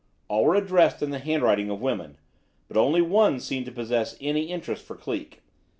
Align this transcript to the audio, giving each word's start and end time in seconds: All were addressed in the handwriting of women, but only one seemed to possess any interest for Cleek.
All 0.29 0.45
were 0.45 0.55
addressed 0.55 1.03
in 1.03 1.11
the 1.11 1.19
handwriting 1.19 1.69
of 1.69 1.79
women, 1.79 2.17
but 2.67 2.75
only 2.75 3.03
one 3.03 3.39
seemed 3.39 3.67
to 3.67 3.71
possess 3.71 4.17
any 4.19 4.45
interest 4.47 4.83
for 4.83 4.95
Cleek. 4.95 5.43